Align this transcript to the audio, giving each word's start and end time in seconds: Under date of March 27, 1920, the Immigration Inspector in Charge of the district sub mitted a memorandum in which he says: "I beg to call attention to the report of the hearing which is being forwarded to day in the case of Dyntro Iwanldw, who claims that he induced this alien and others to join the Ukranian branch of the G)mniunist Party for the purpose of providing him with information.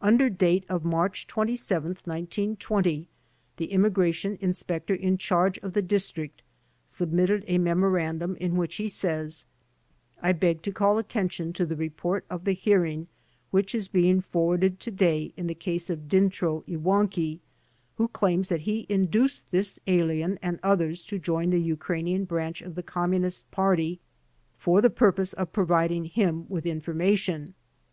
Under 0.00 0.30
date 0.30 0.64
of 0.68 0.84
March 0.84 1.26
27, 1.26 1.88
1920, 2.04 3.08
the 3.56 3.72
Immigration 3.72 4.38
Inspector 4.40 4.94
in 4.94 5.18
Charge 5.18 5.58
of 5.58 5.72
the 5.72 5.82
district 5.82 6.42
sub 6.86 7.10
mitted 7.10 7.42
a 7.48 7.58
memorandum 7.58 8.36
in 8.36 8.54
which 8.54 8.76
he 8.76 8.86
says: 8.86 9.44
"I 10.22 10.34
beg 10.34 10.62
to 10.62 10.72
call 10.72 10.98
attention 10.98 11.52
to 11.54 11.66
the 11.66 11.74
report 11.74 12.24
of 12.30 12.44
the 12.44 12.52
hearing 12.52 13.08
which 13.50 13.74
is 13.74 13.88
being 13.88 14.20
forwarded 14.20 14.78
to 14.78 14.92
day 14.92 15.34
in 15.36 15.48
the 15.48 15.52
case 15.52 15.90
of 15.90 16.06
Dyntro 16.06 16.62
Iwanldw, 16.68 17.40
who 17.96 18.06
claims 18.06 18.48
that 18.50 18.60
he 18.70 18.86
induced 18.88 19.50
this 19.50 19.80
alien 19.88 20.38
and 20.40 20.60
others 20.62 21.02
to 21.06 21.18
join 21.18 21.50
the 21.50 21.60
Ukranian 21.76 22.24
branch 22.24 22.62
of 22.62 22.76
the 22.76 22.84
G)mniunist 22.84 23.42
Party 23.50 23.98
for 24.56 24.80
the 24.80 24.90
purpose 24.90 25.32
of 25.32 25.52
providing 25.52 26.04
him 26.04 26.46
with 26.48 26.66
information. 26.66 27.54